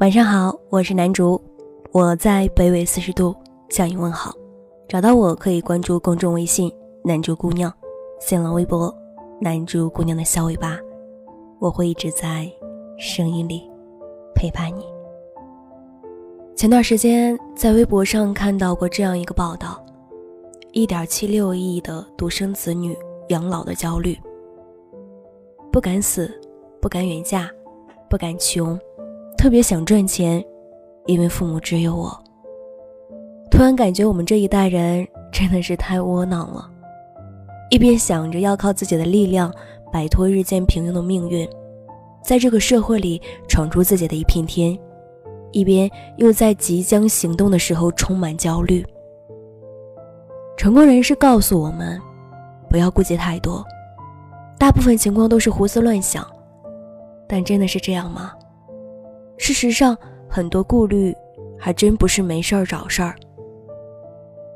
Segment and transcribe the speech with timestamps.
[0.00, 1.42] 晚上好，我是南竹，
[1.90, 3.34] 我在北纬四十度
[3.68, 4.32] 向你问好。
[4.86, 6.72] 找到我可以关注公众微信
[7.04, 7.72] “南竹姑娘”，
[8.20, 8.96] 新浪微博
[9.42, 10.78] “南竹姑娘的小尾巴”，
[11.58, 12.48] 我会一直在
[12.96, 13.68] 声音里
[14.36, 14.86] 陪伴你。
[16.54, 19.84] 前段时间在微博上看到过这样一个报道：
[20.70, 22.96] 一点七六亿的独生子女
[23.30, 24.16] 养老的焦虑，
[25.72, 26.32] 不敢死，
[26.80, 27.50] 不敢远嫁，
[28.08, 28.78] 不敢穷。
[29.38, 30.44] 特别想赚钱，
[31.06, 32.10] 因为父母只有我。
[33.48, 36.68] 突然感觉我们这一代人真的是太窝囊了，
[37.70, 39.54] 一边想着要靠自己的力量
[39.92, 41.48] 摆脱日渐平庸的命运，
[42.20, 44.76] 在这个社会里闯出自己的一片天，
[45.52, 48.84] 一边又在即将行动的时候充满焦虑。
[50.56, 51.96] 成功人士告诉我们，
[52.68, 53.64] 不要顾忌太多，
[54.58, 56.26] 大部分情况都是胡思乱想，
[57.28, 58.32] 但真的是这样吗？
[59.38, 59.96] 事实上，
[60.28, 61.14] 很多顾虑
[61.56, 63.14] 还真不是没事儿找事儿。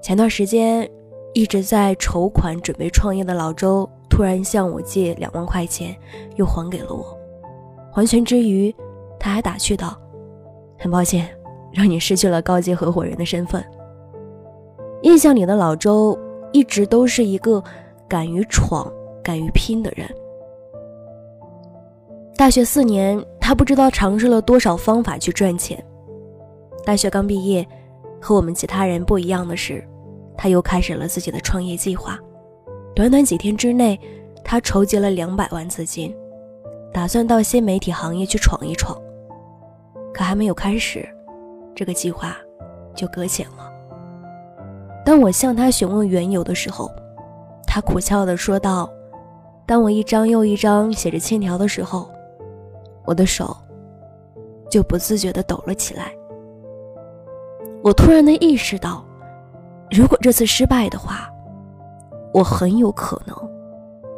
[0.00, 0.88] 前段时间
[1.34, 5.94] 一直在筹款准备创业的老周，突然向我借两万块钱，
[6.36, 7.04] 又还给了我。
[7.92, 8.74] 还钱之余，
[9.18, 9.98] 他还打趣道
[10.78, 11.28] ：“很抱歉，
[11.72, 13.62] 让你失去了高级合伙人的身份。”
[15.02, 16.16] 印象里的老周
[16.52, 17.62] 一直都是一个
[18.08, 18.90] 敢于闯、
[19.22, 20.08] 敢于拼的人。
[22.36, 23.22] 大学四年。
[23.48, 25.82] 他不知道尝试了多少方法去赚钱。
[26.84, 27.66] 大学刚毕业，
[28.20, 29.82] 和我们其他人不一样的是，
[30.36, 32.18] 他又开始了自己的创业计划。
[32.94, 33.98] 短短几天之内，
[34.44, 36.14] 他筹集了两百万资金，
[36.92, 38.94] 打算到新媒体行业去闯一闯。
[40.12, 41.08] 可还没有开始，
[41.74, 42.36] 这个计划
[42.94, 43.72] 就搁浅了。
[45.06, 46.90] 当我向他询问缘由的时候，
[47.66, 48.92] 他苦笑地说道
[49.64, 52.10] ：“当我一张又一张写着欠条的时候。”
[53.08, 53.56] 我的手
[54.70, 56.12] 就不自觉地抖了起来。
[57.82, 59.02] 我突然的意识到，
[59.90, 61.26] 如果这次失败的话，
[62.34, 63.34] 我很有可能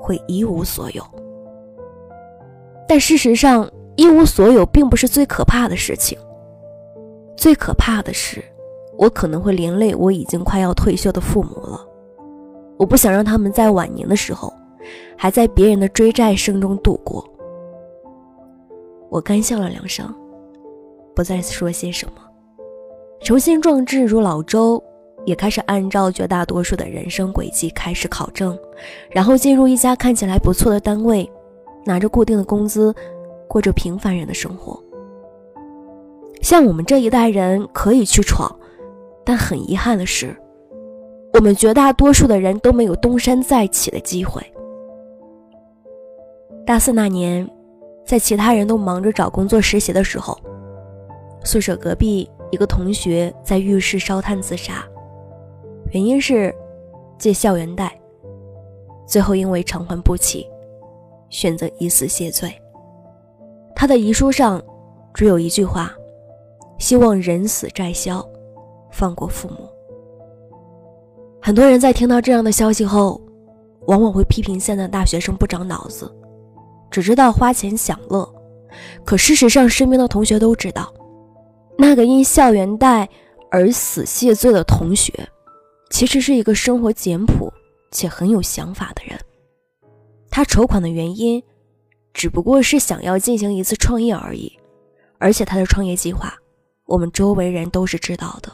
[0.00, 1.02] 会一无所有。
[2.86, 6.16] 但事实上，一无所有并不是最可怕的事情。
[7.36, 8.40] 最可怕的是，
[8.96, 11.84] 我可能会连累我已经快要退休的父母了。
[12.76, 14.52] 我不想让他们在晚年的时候，
[15.18, 17.28] 还在别人的追债声中度过。
[19.08, 20.12] 我干笑了两声，
[21.14, 22.14] 不再说些什么。
[23.20, 24.82] 雄心壮志如老周，
[25.24, 28.56] 也开始按照绝大多数的人生轨迹开始考证，
[29.10, 31.28] 然后进入一家看起来不错的单位，
[31.84, 32.94] 拿着固定的工资，
[33.48, 34.78] 过着平凡人的生活。
[36.42, 38.54] 像我们这一代人可以去闯，
[39.24, 40.36] 但很遗憾的是，
[41.32, 44.42] 我们绝大多数的人都没有东山再起的机会。
[46.66, 47.48] 大四那年。
[48.06, 50.38] 在其他人都忙着找工作实习的时候，
[51.44, 54.84] 宿舍隔壁一个同学在浴室烧炭自杀，
[55.90, 56.54] 原因是
[57.18, 57.98] 借校园贷，
[59.06, 60.46] 最后因为偿还不起，
[61.30, 62.50] 选择以死谢罪。
[63.74, 64.62] 他的遗书上
[65.12, 65.92] 只有一句话：
[66.78, 68.24] 希望人死债消，
[68.92, 69.68] 放过父母。
[71.42, 73.20] 很多人在听到这样的消息后，
[73.86, 76.08] 往往会批评现在大学生不长脑子。
[76.96, 78.26] 只知道花钱享乐，
[79.04, 80.90] 可事实上，身边的同学都知道，
[81.76, 83.06] 那个因校园贷
[83.50, 85.12] 而死谢罪的同学，
[85.90, 87.52] 其实是一个生活简朴
[87.90, 89.20] 且很有想法的人。
[90.30, 91.42] 他筹款的原因，
[92.14, 94.50] 只不过是想要进行一次创业而已，
[95.18, 96.32] 而且他的创业计划，
[96.86, 98.50] 我们周围人都是知道的。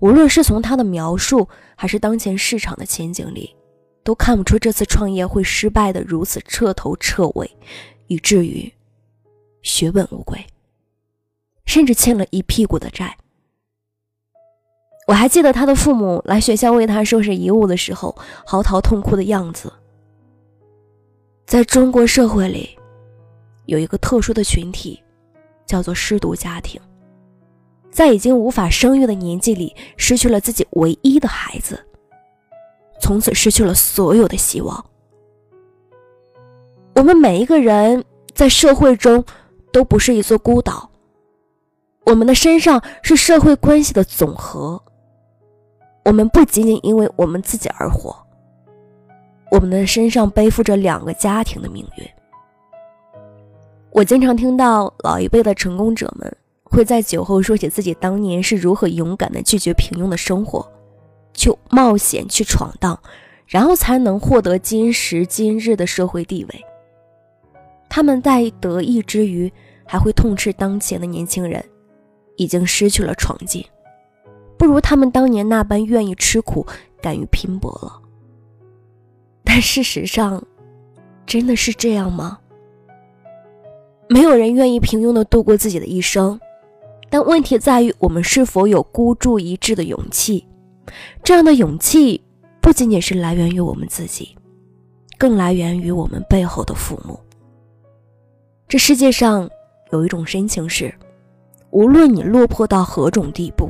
[0.00, 3.56] 无论是从他的描述，还是当前市场的前景里。
[4.02, 7.50] 都看不出这次创业会失败的如此彻头彻尾，
[8.06, 8.72] 以至于
[9.62, 10.44] 血本无归，
[11.66, 13.16] 甚至欠了一屁股的债。
[15.06, 18.16] 我还记得他的父母来学校为他收拾遗物的时候，
[18.46, 19.72] 嚎啕痛哭的样子。
[21.46, 22.78] 在中国社会里，
[23.66, 25.02] 有一个特殊的群体，
[25.66, 26.80] 叫做失独家庭，
[27.90, 31.84] 在已经无法生育的年纪里，失去了自己唯一的孩子。
[33.00, 34.84] 从此失去了所有的希望。
[36.94, 38.04] 我们每一个人
[38.34, 39.24] 在社会中
[39.72, 40.90] 都不是一座孤岛，
[42.04, 44.82] 我们的身上是社会关系的总和。
[46.04, 48.14] 我们不仅仅因为我们自己而活，
[49.50, 52.06] 我们的身上背负着两个家庭的命运。
[53.92, 60.66] 我经常听到老一辈的成功者们会在酒后说起自己当年是如何勇敢的拒绝平庸的生活。
[61.32, 63.00] 去冒险去闯荡，
[63.46, 66.64] 然后才能获得今时今日的社会地位。
[67.88, 69.52] 他们在得意之余，
[69.84, 71.64] 还会痛斥当前的年轻人
[72.36, 73.64] 已经失去了闯劲，
[74.56, 76.64] 不如他们当年那般愿意吃苦、
[77.02, 78.00] 敢于拼搏了。
[79.42, 80.40] 但事实上，
[81.26, 82.38] 真的是这样吗？
[84.08, 86.38] 没有人愿意平庸的度过自己的一生，
[87.08, 90.46] 但问题在于我们是否有孤注一掷的勇气。
[91.22, 92.22] 这样的勇气
[92.60, 94.36] 不仅仅是来源于我们自己，
[95.18, 97.18] 更来源于我们背后的父母。
[98.68, 99.48] 这世界上。
[99.92, 100.94] 有一种深情是，
[101.70, 103.68] 无论你落魄到何种地步，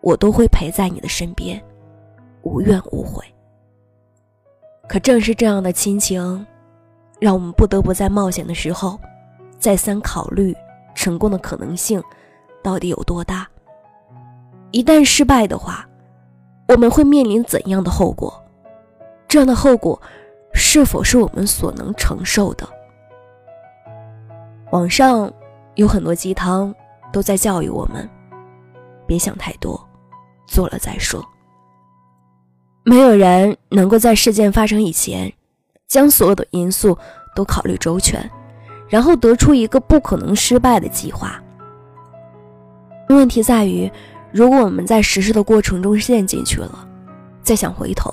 [0.00, 1.62] 我都会陪在你的身边，
[2.42, 3.24] 无怨无悔。
[4.88, 6.44] 可正是这样的亲情，
[7.20, 8.98] 让我们不得不在冒险的时候，
[9.60, 10.52] 再三考虑
[10.92, 12.02] 成功的可能性
[12.60, 13.48] 到底有多大。
[14.72, 15.88] 一旦失败的话，
[16.68, 18.32] 我们会面临怎样的后果？
[19.26, 20.00] 这样的后果，
[20.52, 22.68] 是否是我们所能承受的？
[24.70, 25.32] 网上
[25.76, 26.74] 有很多鸡汤，
[27.10, 28.08] 都在教育我们：
[29.06, 29.82] 别想太多，
[30.46, 31.24] 做了再说。
[32.84, 35.32] 没有人能够在事件发生以前，
[35.86, 36.96] 将所有的因素
[37.34, 38.30] 都考虑周全，
[38.88, 41.42] 然后得出一个不可能失败的计划。
[43.08, 43.90] 问题在于，
[44.32, 46.86] 如果我们在实施的过程中陷进去了，
[47.42, 48.12] 再想回头，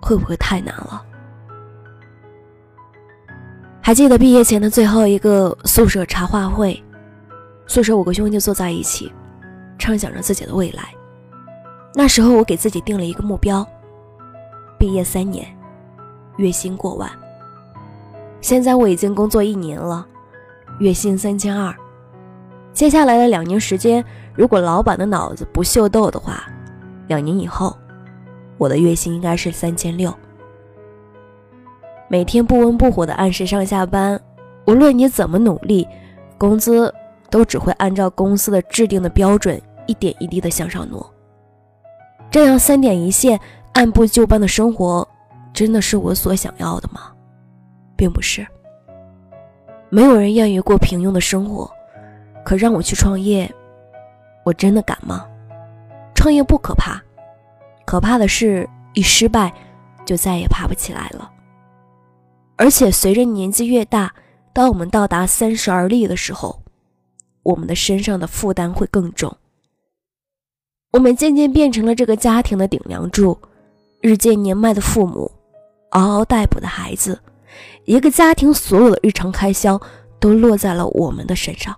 [0.00, 1.02] 会不会太难了？
[3.80, 6.80] 还记得毕业前的最后一个宿舍茶话会，
[7.66, 9.12] 宿舍五个兄弟坐在一起，
[9.78, 10.94] 畅想着自己的未来。
[11.94, 13.66] 那时候我给自己定了一个目标：
[14.78, 15.46] 毕业三年，
[16.36, 17.10] 月薪过万。
[18.40, 20.06] 现在我已经工作一年了，
[20.78, 21.74] 月薪三千二。
[22.72, 26.44] 接下来的两年时间，如果老板的脑子不秀逗的话，
[27.06, 27.76] 两年以后，
[28.58, 30.12] 我的月薪应该是三千六。
[32.08, 34.20] 每天不温不火的按时上下班，
[34.66, 35.86] 无论你怎么努力，
[36.38, 36.92] 工资
[37.30, 41.04] 都只会按照公司的制定的标准一点一滴的向上挪。
[42.30, 43.38] 这样三点一线、
[43.72, 45.06] 按部就班的生活，
[45.52, 47.12] 真的是我所想要的吗？
[47.96, 48.46] 并不是。
[49.90, 51.70] 没有人愿意过平庸的生活，
[52.44, 53.50] 可让我去创业，
[54.44, 55.26] 我真的敢吗？
[56.14, 57.02] 创业不可怕，
[57.84, 59.52] 可怕的是一失败，
[60.04, 61.30] 就再也爬不起来了。
[62.56, 64.14] 而且随着年纪越大，
[64.52, 66.62] 当我们到达三十而立的时候，
[67.42, 69.36] 我们的身上的负担会更重。
[70.92, 73.36] 我们渐渐变成了这个家庭的顶梁柱，
[74.00, 75.32] 日渐年迈的父母，
[75.92, 77.18] 嗷嗷待哺的孩子，
[77.84, 79.80] 一个家庭所有的日常开销
[80.20, 81.74] 都落在了我们的身上。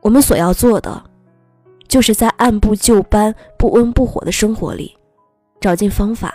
[0.00, 1.02] 我们所要做的，
[1.90, 4.96] 就是在按部就班、不温不火的生活里，
[5.60, 6.34] 找尽方法。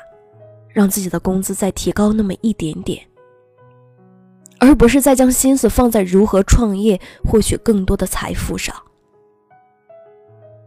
[0.68, 3.02] 让自己的工资再提高那么一点点，
[4.60, 8.76] 而不是再将心思放在如何创业、获取更多的财富上。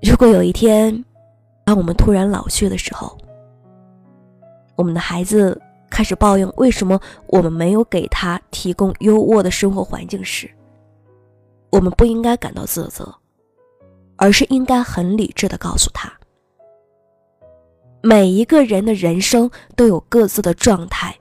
[0.00, 1.04] 如果有一天，
[1.62, 3.18] 当我们突然老去的时候，
[4.76, 5.60] 我们的孩子
[5.90, 10.50] 开始抱怨为什么我们没有给他提供优渥的生活环境时，
[11.68, 13.14] 我们不应该感到自责，
[14.18, 16.12] 而是应该很理智的告诉他。
[18.02, 21.18] 每一个人的人生都有各自的状态，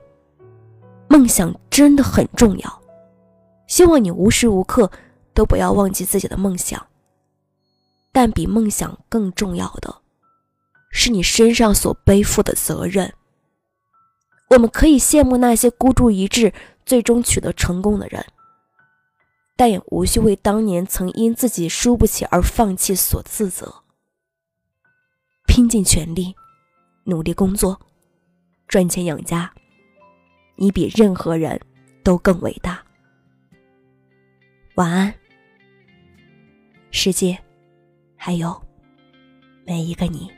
[1.08, 2.82] 梦想真的很重要。
[3.66, 4.90] 希望你无时无刻
[5.32, 6.86] 都不要忘记自己的梦想。
[8.10, 10.02] 但比梦想更重要的，
[10.90, 13.12] 是你身上所背负的责任。
[14.50, 16.52] 我们可以羡慕那些孤注一掷、
[16.86, 18.24] 最终取得成功的人，
[19.58, 23.82] 但也无需为当年曾因自己输不起而放弃所自责。
[25.48, 26.34] 拼尽全力。
[27.04, 27.80] 努力工作，
[28.66, 29.50] 赚钱养家，
[30.56, 31.58] 你比任何人
[32.04, 32.84] 都更伟大。
[34.74, 35.14] 晚安，
[36.90, 37.38] 世界，
[38.14, 38.62] 还有
[39.64, 40.37] 每一个你。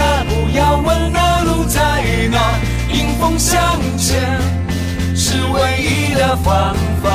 [0.53, 1.79] 要问那路在
[2.29, 2.59] 哪，
[2.91, 4.39] 迎风向前
[5.15, 7.09] 是唯一的方法。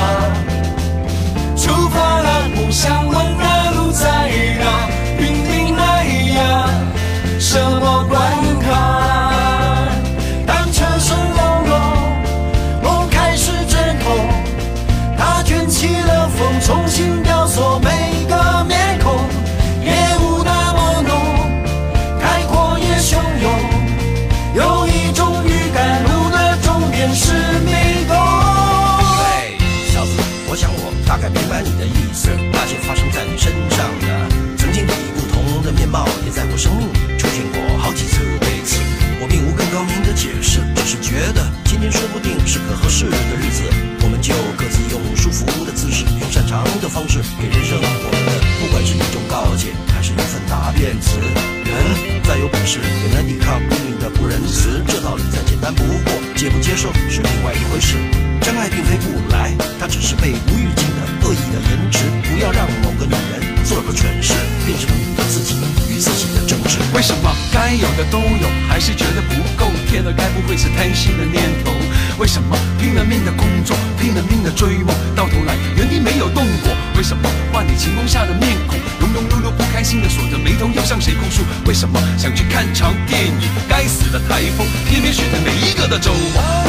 [57.09, 57.97] 是另外一回事。
[58.41, 62.05] 真爱并非不来，它只是被无预警的恶意的延迟。
[62.31, 64.35] 不要让某个女人做个蠢事，
[64.65, 65.57] 变成你自己
[65.91, 66.79] 与自己的争执。
[66.95, 69.67] 为什么该有的都有，还是觉得不够？
[69.91, 71.73] 天哪，该不会是贪心的念头？
[72.19, 76.73] 为什么拼了命的工作，拼了命的追梦，到头来原地没有动过？
[76.97, 81.43] 为什么万里晴空下的面孔，庸庸碌碌不开心的锁着眉头，要向谁哭诉？
[81.67, 86.65] 为什么想去看场电影，该死的台风偏偏选在每一个的周末？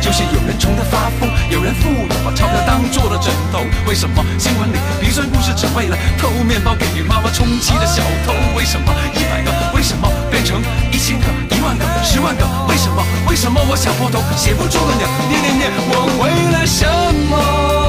[0.00, 3.60] 就是有人穷得发疯，有人富有把钞票当做了枕头？
[3.86, 8.32] 为什么新闻里鼻酸故事只为了偷面包给妈妈充气的小偷？
[8.56, 10.62] 为什么一百个为什么变成
[10.92, 12.44] 一千个、一万个、十万个？
[12.68, 13.04] 为什么？
[13.28, 15.08] 为什么我想破头写不出的鸟？
[15.28, 16.86] 念念念，我为了什
[17.28, 17.87] 么？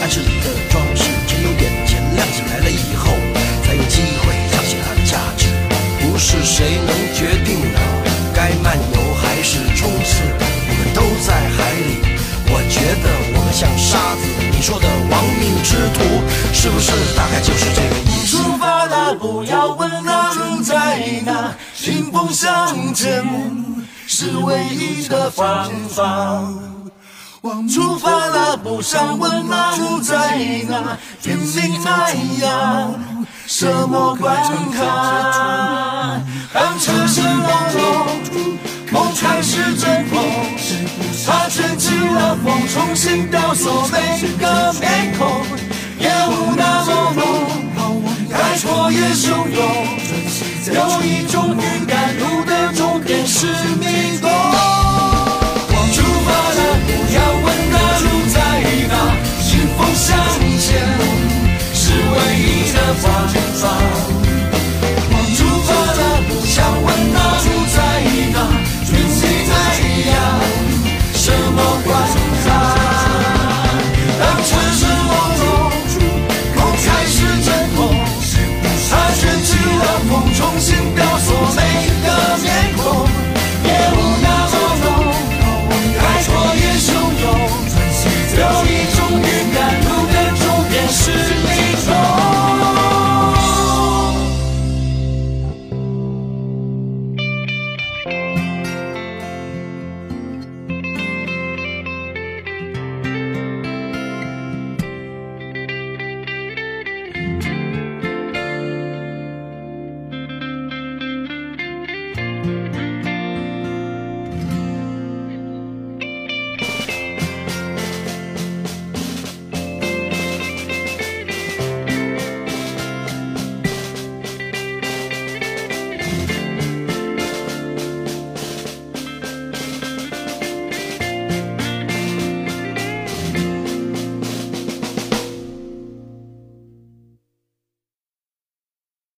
[0.00, 3.10] 暗室里的装饰，只有眼前亮起来了以后，
[3.64, 5.48] 才有机会彰显它的价值。
[6.00, 7.78] 不是谁能决定的，
[8.34, 10.22] 该漫游还是冲刺，
[10.68, 12.16] 我们都在海里。
[12.48, 15.98] 我觉得我们像沙子，你说的亡命之徒，
[16.54, 18.36] 是不是大概就是这个意思？
[18.36, 21.54] 出发了，不要问那路在哪，
[21.86, 23.24] 迎风向前
[24.06, 26.75] 是唯一的方法。
[27.68, 30.36] 出发了，不想问那路在
[30.68, 32.12] 哪，天命那
[32.44, 32.94] 样，
[33.46, 34.36] 什么关
[34.72, 36.20] 卡？
[36.52, 38.06] 当车声隆隆，
[38.90, 40.16] 梦开始阵痛，
[41.26, 45.28] 它卷起了风，重新雕塑每个面孔，
[46.00, 47.22] 夜雾那么
[47.76, 49.62] 浓，开阔也汹涌，
[50.74, 53.46] 有一种预感，路的终点是
[53.78, 54.65] 迷宫。